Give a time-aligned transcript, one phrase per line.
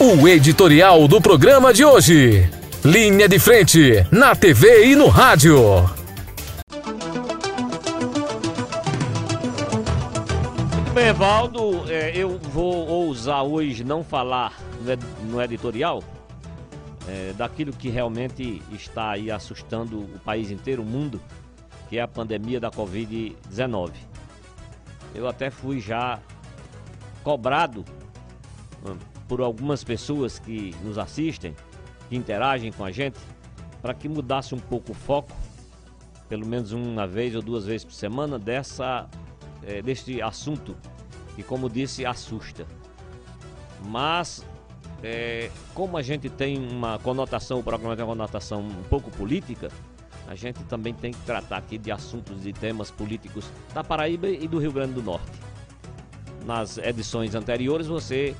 [0.00, 2.48] O editorial do programa de hoje.
[2.84, 5.58] Linha de frente, na TV e no rádio.
[10.94, 14.56] bem, Evaldo, é, eu vou ousar hoje não falar
[15.28, 16.02] no editorial
[17.08, 21.20] é, daquilo que realmente está aí assustando o país inteiro, o mundo,
[21.88, 23.90] que é a pandemia da Covid-19.
[25.12, 26.20] Eu até fui já
[27.24, 27.84] cobrado
[28.84, 28.96] hum,
[29.28, 31.54] por algumas pessoas que nos assistem,
[32.08, 33.18] que interagem com a gente,
[33.82, 35.30] para que mudasse um pouco o foco,
[36.28, 39.06] pelo menos uma vez ou duas vezes por semana, dessa,
[39.62, 40.74] é, deste assunto
[41.36, 42.66] que, como disse, assusta.
[43.86, 44.44] Mas,
[45.02, 49.70] é, como a gente tem uma conotação, o programa tem uma conotação um pouco política,
[50.26, 54.46] a gente também tem que tratar aqui de assuntos e temas políticos da Paraíba e
[54.48, 55.30] do Rio Grande do Norte.
[56.44, 58.34] Nas edições anteriores, você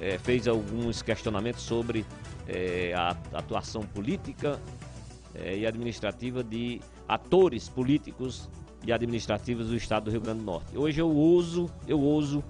[0.00, 2.06] é, fez alguns questionamentos sobre
[2.48, 4.58] é, a atuação política
[5.34, 8.48] é, e administrativa de atores políticos
[8.84, 10.76] e administrativos do estado do Rio Grande do Norte.
[10.76, 12.42] Hoje eu ouso, eu ouso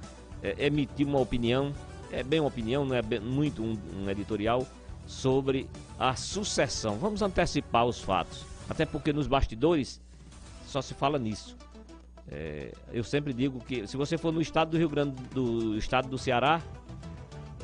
[0.42, 1.72] é, emitir uma opinião,
[2.12, 4.67] é bem uma opinião, não é bem, muito um, um editorial,
[5.06, 6.96] sobre a sucessão.
[6.98, 10.00] Vamos antecipar os fatos, até porque nos bastidores
[10.67, 11.56] só se fala nisso.
[12.30, 16.08] É, eu sempre digo que se você for no estado do Rio Grande do estado
[16.08, 16.62] do Ceará,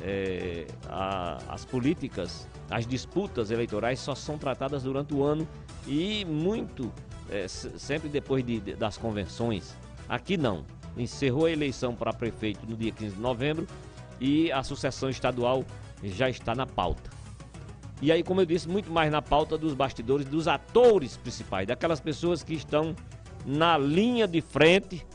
[0.01, 5.47] é, a, as políticas, as disputas eleitorais só são tratadas durante o ano
[5.87, 6.91] e muito
[7.29, 9.75] é, sempre depois de, de, das convenções.
[10.07, 10.65] Aqui não.
[10.95, 13.67] Encerrou a eleição para prefeito no dia 15 de novembro
[14.19, 15.63] e a sucessão estadual
[16.03, 17.09] já está na pauta.
[18.01, 21.99] E aí, como eu disse, muito mais na pauta dos bastidores, dos atores principais, daquelas
[21.99, 22.95] pessoas que estão
[23.45, 25.05] na linha de frente,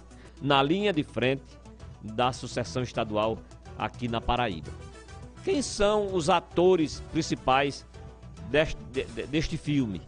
[0.41, 1.45] na linha de frente
[2.03, 3.39] da sucessão estadual
[3.79, 4.71] aqui na Paraíba.
[5.45, 7.87] Quem são os atores principais
[8.49, 8.79] deste,
[9.29, 10.01] deste filme,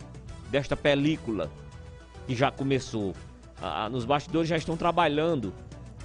[0.50, 1.50] desta película
[2.26, 3.14] que já começou?
[3.60, 5.52] Ah, nos bastidores já estão trabalhando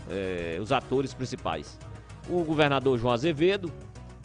[0.09, 1.78] eh, os atores principais.
[2.28, 3.72] O governador João Azevedo,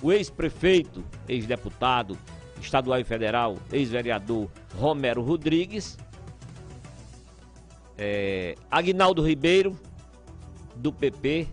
[0.02, 2.18] o ex-prefeito, ex-deputado
[2.60, 5.98] estadual e federal, ex-vereador Romero Rodrigues,
[7.98, 9.78] eh, Agnaldo Ribeiro,
[10.76, 11.46] do PP,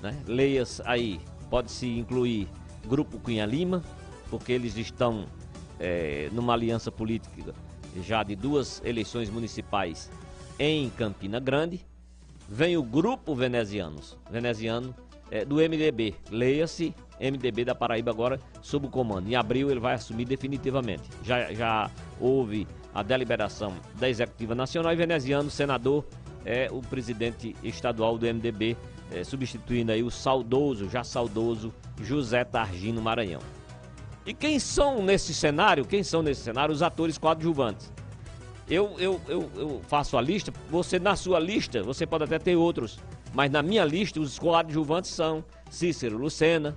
[0.00, 0.16] né?
[0.26, 2.48] Leias aí, pode-se incluir
[2.86, 3.82] Grupo Cunha Lima,
[4.28, 5.26] porque eles estão
[5.78, 7.54] é, numa aliança política
[8.04, 10.10] já de duas eleições municipais
[10.58, 11.84] em Campina Grande.
[12.48, 14.94] Vem o Grupo Venezianos, veneziano
[15.30, 19.28] é, do MDB, leia-se MDB da Paraíba agora sob o comando.
[19.28, 21.02] Em abril ele vai assumir definitivamente.
[21.22, 21.90] Já, já
[22.20, 26.04] houve a deliberação da Executiva Nacional e veneziano, senador,
[26.44, 28.76] é o presidente estadual do MDB,
[29.10, 31.72] é, substituindo aí o saudoso, já saudoso,
[32.02, 33.40] José Targino Maranhão.
[34.24, 37.92] E quem são nesse cenário, quem são nesse cenário os atores coadjuvantes?
[38.68, 42.54] Eu, eu, eu, eu faço a lista, você na sua lista, você pode até ter
[42.54, 43.00] outros,
[43.34, 46.76] mas na minha lista os coadjuvantes são Cícero Lucena,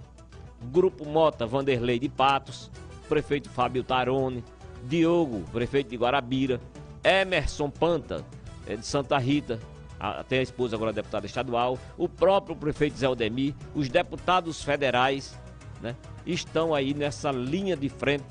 [0.72, 2.72] Grupo Mota Vanderlei de Patos,
[3.08, 4.44] prefeito Fábio Tarone,
[4.86, 6.60] Diogo, prefeito de Guarabira,
[7.04, 8.26] Emerson Panta,
[8.66, 9.60] é, de Santa Rita,
[10.04, 15.40] até a esposa agora deputada estadual, o próprio prefeito Zé Aldemir, os deputados federais,
[15.82, 18.26] né, estão aí nessa linha de frente,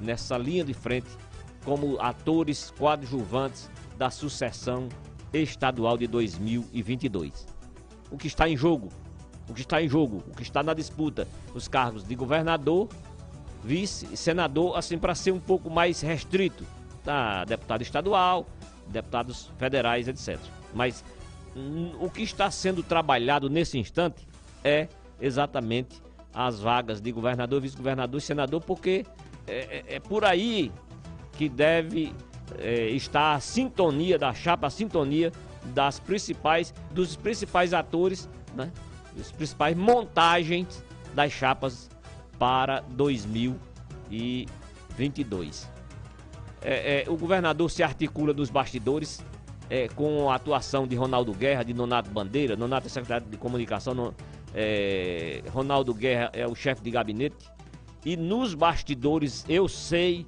[0.00, 1.08] nessa linha de frente,
[1.62, 4.88] como atores coadjuvantes da sucessão
[5.32, 7.46] estadual de 2022.
[8.10, 8.88] O que está em jogo,
[9.46, 12.88] o que está em jogo, o que está na disputa, os cargos de governador,
[13.62, 16.64] vice e senador, assim para ser um pouco mais restrito,
[17.02, 17.44] tá?
[17.44, 18.46] Deputado estadual,
[18.88, 20.38] deputados federais, etc.
[20.74, 21.04] Mas
[21.56, 24.26] hum, o que está sendo trabalhado nesse instante
[24.62, 24.88] é
[25.20, 26.02] exatamente
[26.34, 29.06] as vagas de governador, vice-governador e senador, porque
[29.46, 30.72] é, é, é por aí
[31.32, 32.12] que deve
[32.58, 35.30] é, estar a sintonia da chapa, a sintonia
[35.66, 38.70] das principais, dos principais atores, né?
[39.16, 40.82] Os principais montagens
[41.14, 41.88] das chapas
[42.38, 45.70] para 2022.
[46.60, 49.24] É, é, o governador se articula nos bastidores,
[49.70, 52.56] é, com a atuação de Ronaldo Guerra, de Nonato Bandeira.
[52.56, 54.14] Nonato é secretário de comunicação, no,
[54.54, 57.50] é, Ronaldo Guerra é o chefe de gabinete.
[58.04, 60.26] E nos bastidores, eu sei,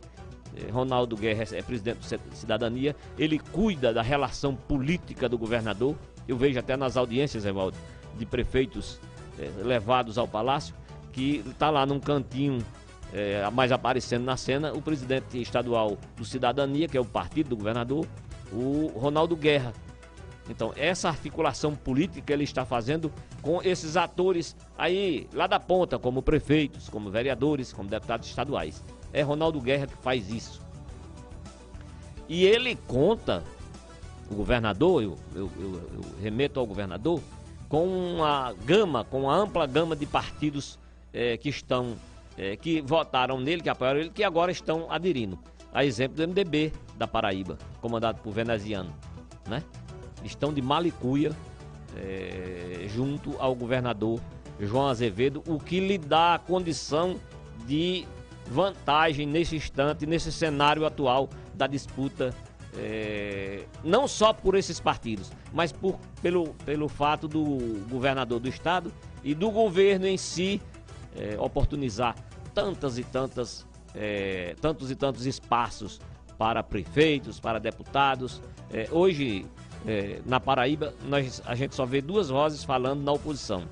[0.56, 5.94] é, Ronaldo Guerra é presidente do Cidadania, ele cuida da relação política do governador.
[6.26, 7.76] Eu vejo até nas audiências, Evaldo,
[8.18, 8.98] de prefeitos
[9.38, 10.74] é, levados ao palácio,
[11.12, 12.58] que está lá num cantinho
[13.12, 17.56] é, mais aparecendo na cena o presidente estadual do Cidadania, que é o partido do
[17.56, 18.06] governador,
[18.52, 19.72] o Ronaldo Guerra.
[20.48, 23.12] Então, essa articulação política ele está fazendo
[23.42, 28.84] com esses atores aí lá da ponta, como prefeitos, como vereadores, como deputados estaduais.
[29.12, 30.60] É Ronaldo Guerra que faz isso.
[32.28, 33.42] E ele conta,
[34.30, 37.20] o governador, eu, eu, eu, eu remeto ao governador,
[37.68, 40.78] com uma gama, com uma ampla gama de partidos
[41.12, 41.96] é, que estão,
[42.36, 45.38] é, que votaram nele, que apoiaram ele, que agora estão aderindo.
[45.72, 48.94] A exemplo do MDB da Paraíba, comandado por veneziano,
[49.46, 49.62] né?
[50.24, 51.32] estão de malicuia
[51.96, 54.20] é, junto ao governador
[54.60, 57.16] João Azevedo, o que lhe dá a condição
[57.66, 58.06] de
[58.46, 62.34] vantagem nesse instante, nesse cenário atual da disputa,
[62.76, 68.92] é, não só por esses partidos, mas por, pelo, pelo fato do governador do estado
[69.24, 70.60] e do governo em si
[71.16, 72.14] é, oportunizar
[72.54, 73.66] tantas e tantas,
[73.96, 76.00] é, tantos e tantos espaços
[76.38, 78.42] para prefeitos, para deputados.
[78.90, 79.46] hoje
[79.86, 83.64] é, na Paraíba, nós, a gente só vê duas vozes falando na oposição: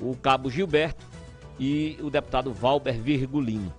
[0.00, 1.04] o cabo Gilberto
[1.58, 3.72] e o deputado Valber Virgulino.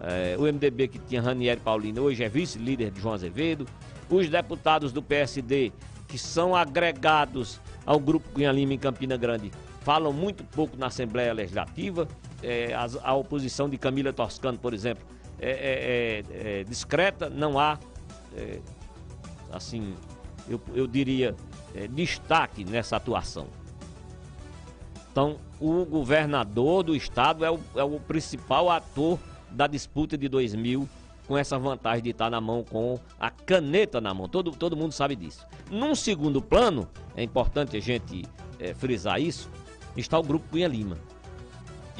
[0.00, 3.66] É, o MDB que tinha Ranieri Paulino hoje é vice-líder de João Azevedo.
[4.08, 5.72] Os deputados do PSD,
[6.08, 9.50] que são agregados ao Grupo Cunha Lima em Campina Grande,
[9.82, 12.08] falam muito pouco na Assembleia Legislativa.
[12.42, 15.04] É, a, a, oposição de Camila Toscano, por exemplo,
[15.38, 17.78] é, é, é, é discreta, não há
[19.52, 19.94] assim
[20.50, 21.34] eu, eu diria,
[21.74, 23.46] é, destaque nessa atuação.
[25.10, 29.18] Então, o governador do estado é o, é o principal ator
[29.50, 30.88] da disputa de 2000
[31.26, 34.28] com essa vantagem de estar na mão com a caneta na mão.
[34.28, 35.46] Todo, todo mundo sabe disso.
[35.70, 38.24] Num segundo plano, é importante a gente
[38.58, 39.48] é, frisar isso,
[39.96, 40.96] está o Grupo Cunha Lima.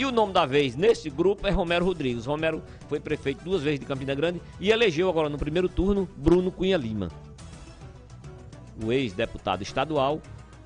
[0.00, 2.25] E o nome da vez nesse grupo é Romero Rodrigues.
[2.25, 6.50] Romero foi prefeito duas vezes de Campina Grande e elegeu agora no primeiro turno Bruno
[6.50, 7.11] Cunha Lima
[8.82, 10.23] o ex-deputado estadual,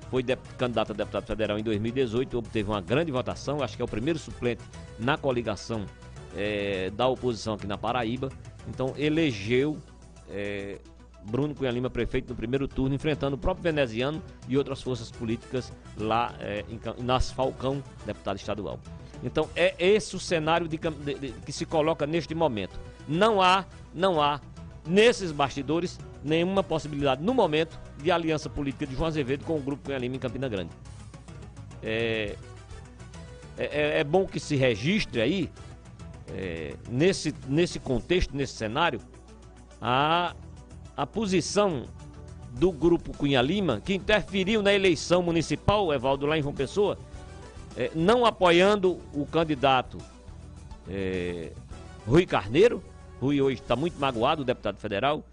[0.09, 0.23] foi
[0.57, 4.17] candidato a deputado federal em 2018, obteve uma grande votação, acho que é o primeiro
[4.17, 4.63] suplente
[4.97, 5.85] na coligação
[6.33, 8.29] é, da oposição aqui na Paraíba.
[8.69, 9.75] Então elegeu
[10.29, 10.79] é,
[11.29, 15.73] Bruno Cunha Lima prefeito no primeiro turno, enfrentando o próprio veneziano e outras forças políticas
[15.97, 18.79] lá é, em, nas Falcão, deputado estadual.
[19.25, 22.79] Então é esse o cenário de, de, de, que se coloca neste momento.
[23.07, 24.39] Não há, não há
[24.85, 29.85] nesses bastidores nenhuma possibilidade no momento de aliança política de João Azevedo com o grupo
[29.85, 30.69] Cunha Lima em Campina Grande.
[31.81, 32.35] É,
[33.57, 35.49] é, é, é bom que se registre aí,
[36.31, 39.01] é, nesse, nesse contexto, nesse cenário,
[39.81, 40.35] a,
[40.95, 41.85] a posição
[42.51, 46.97] do grupo Cunha Lima, que interferiu na eleição municipal, Evaldo, lá em João Pessoa,
[47.77, 49.97] é, não apoiando o candidato
[50.89, 51.51] é,
[52.07, 52.83] Rui Carneiro.
[53.19, 55.23] Rui hoje está muito magoado, o deputado federal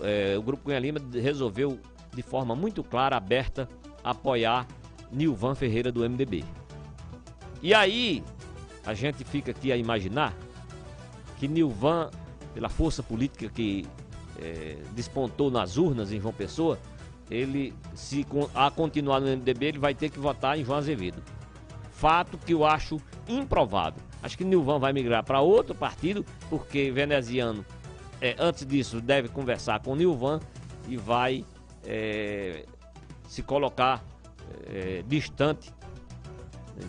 [0.00, 1.78] é, o Grupo Cunha Lima resolveu
[2.14, 3.68] de forma muito clara, aberta,
[4.02, 4.66] apoiar
[5.10, 6.44] Nilvan Ferreira do MDB.
[7.62, 8.22] E aí,
[8.84, 10.34] a gente fica aqui a imaginar
[11.38, 12.10] que Nilvan,
[12.52, 13.86] pela força política que
[14.40, 16.78] é, despontou nas urnas em João Pessoa,
[17.30, 21.22] ele, se a continuar no MDB, ele vai ter que votar em João Azevedo.
[21.94, 24.02] Fato que eu acho improvável.
[24.22, 27.64] Acho que Nilvan vai migrar para outro partido, porque veneziano
[28.20, 30.40] é, antes disso, deve conversar com Nilvan
[30.88, 31.44] e vai
[31.84, 32.64] é,
[33.28, 34.04] se colocar
[34.66, 35.72] é, distante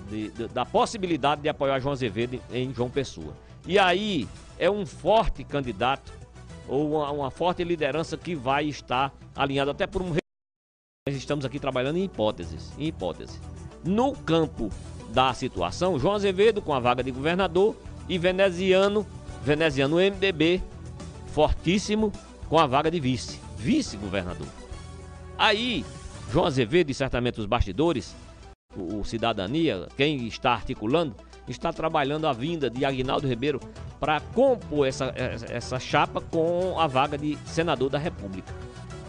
[0.10, 3.36] de, de, da possibilidade de apoiar João Azevedo em, em João Pessoa.
[3.68, 6.14] E aí é um forte candidato
[6.68, 10.16] ou uma, uma forte liderança que vai estar alinhado até por um.
[11.08, 13.40] Nós estamos aqui trabalhando em hipóteses, em hipótese.
[13.86, 14.72] No campo
[15.10, 17.76] da situação, João Azevedo com a vaga de governador
[18.10, 19.06] e veneziano,
[19.44, 20.62] veneziano MDB
[21.28, 22.12] fortíssimo
[22.50, 24.48] com a vaga de vice, vice-governador.
[25.38, 25.86] Aí,
[26.32, 28.16] João Azevedo e certamente os bastidores,
[28.76, 31.16] o, o Cidadania, quem está articulando,
[31.48, 33.60] está trabalhando a vinda de Aguinaldo Ribeiro
[34.00, 38.52] para compor essa, essa chapa com a vaga de senador da República.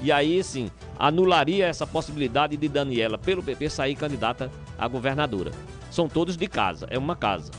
[0.01, 5.51] E aí, sim, anularia essa possibilidade de Daniela, pelo PP, sair candidata a governadora.
[5.91, 7.51] São todos de casa, é uma casa.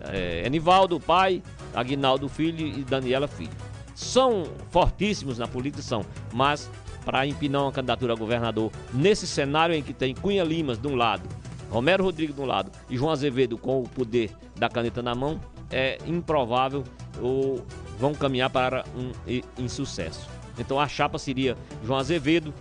[0.00, 1.42] É, Enivaldo, pai,
[1.74, 3.68] Aguinaldo, filho e Daniela, filho
[3.98, 6.70] são fortíssimos na política, são, mas
[7.04, 10.94] para empinar uma candidatura a governador nesse cenário em que tem Cunha Limas de um
[10.94, 11.28] lado,
[11.68, 15.40] Romero Rodrigues de um lado e João Azevedo com o poder da caneta na mão,
[15.68, 16.84] é improvável
[17.20, 17.66] ou
[17.98, 19.10] vão caminhar para um
[19.58, 20.28] insucesso.
[20.58, 22.52] Então a chapa seria João Azevedo,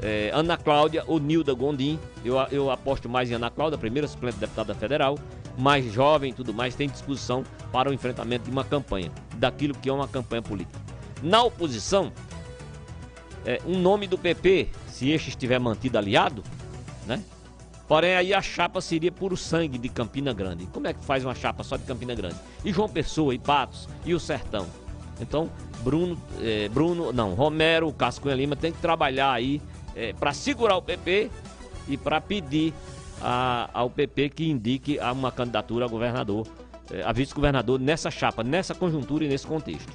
[0.00, 1.98] é, Ana Cláudia ou Nilda Gondim.
[2.24, 5.18] Eu, eu aposto mais em Ana Cláudia, primeira suplente deputada federal,
[5.56, 9.88] mais jovem e tudo mais, tem disposição para o enfrentamento de uma campanha, daquilo que
[9.88, 10.78] é uma campanha política.
[11.22, 12.12] Na oposição,
[13.44, 16.44] é, um nome do PP, se este estiver mantido aliado,
[17.06, 17.22] né?
[17.88, 20.66] Porém, aí a chapa seria puro sangue de Campina Grande.
[20.66, 22.36] Como é que faz uma chapa só de Campina Grande?
[22.62, 24.66] E João Pessoa, e Patos, e o Sertão.
[25.20, 25.50] Então,
[25.82, 29.60] Bruno, eh, Bruno, não, Romero, Cássio Cunha Lima tem que trabalhar aí
[29.96, 31.30] eh, para segurar o PP
[31.88, 32.72] e para pedir
[33.20, 36.46] a, ao PP que indique uma candidatura a governador,
[36.92, 39.92] eh, a vice-governador nessa chapa, nessa conjuntura e nesse contexto.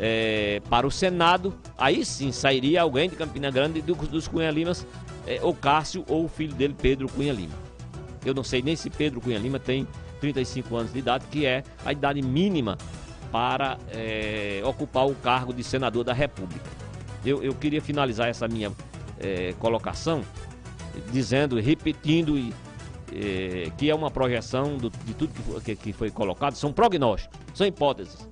[0.00, 4.86] É, para o Senado, aí sim sairia alguém de Campina Grande do, dos Cunha Limas,
[5.26, 7.54] é, ou Cássio ou o filho dele, Pedro Cunha Lima.
[8.24, 9.88] Eu não sei nem se Pedro Cunha Lima tem
[10.20, 12.78] 35 anos de idade, que é a idade mínima
[13.30, 16.70] para é, ocupar o cargo de senador da República.
[17.24, 18.72] Eu, eu queria finalizar essa minha
[19.18, 20.24] é, colocação
[21.12, 22.52] dizendo, repetindo e,
[23.12, 27.66] é, que é uma projeção do, de tudo que, que, foi colocado, são prognósticos, são
[27.66, 28.28] hipóteses.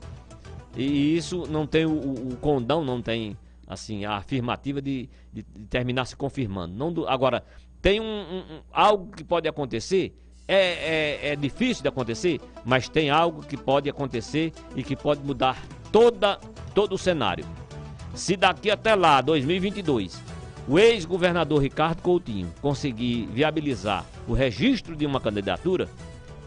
[0.77, 3.37] E isso não tem o, o condão, não tem
[3.67, 6.75] assim a afirmativa de, de, de terminar se confirmando.
[6.75, 7.43] Não do, agora,
[7.81, 10.15] tem um, um, algo que pode acontecer,
[10.49, 15.21] é, é, é, difícil de acontecer, mas tem algo que pode acontecer e que pode
[15.23, 15.61] mudar
[15.91, 16.39] toda,
[16.75, 17.45] todo o cenário.
[18.15, 20.21] Se daqui até lá, 2022,
[20.69, 25.89] o ex-governador Ricardo Coutinho conseguir viabilizar o registro de uma candidatura,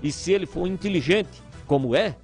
[0.02, 2.16] e se ele for inteligente, como é,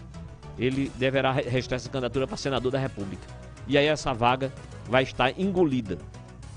[0.58, 3.24] ele deverá registrar essa candidatura para senador da República.
[3.68, 4.52] E aí essa vaga
[4.90, 5.98] vai estar engolida.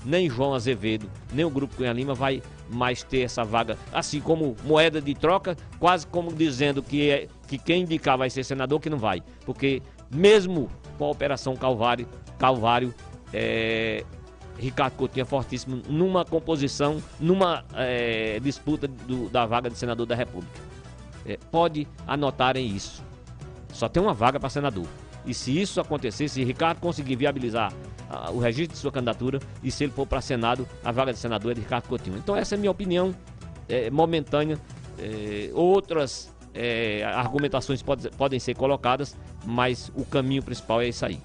[0.05, 4.55] Nem João Azevedo, nem o Grupo Cunha Lima vai mais ter essa vaga, assim como
[4.63, 8.89] moeda de troca, quase como dizendo que, é, que quem indicar vai ser senador, que
[8.89, 9.21] não vai.
[9.45, 9.81] Porque
[10.13, 12.07] mesmo com a Operação Calvário,
[12.37, 12.93] Calvário
[13.33, 14.03] é,
[14.57, 20.15] Ricardo Coutinho é fortíssimo numa composição, numa é, disputa do, da vaga de senador da
[20.15, 20.59] República.
[21.25, 23.03] É, pode anotarem isso.
[23.71, 24.85] Só tem uma vaga para senador.
[25.25, 27.73] E se isso acontecer, se Ricardo conseguir viabilizar
[28.09, 31.19] uh, o registro de sua candidatura e se ele for para Senado, a vaga de
[31.19, 32.17] senador é de Ricardo Coutinho.
[32.17, 33.13] Então essa é a minha opinião
[33.67, 34.57] é, momentânea.
[34.97, 41.19] É, outras é, argumentações pode, podem ser colocadas, mas o caminho principal é isso aí.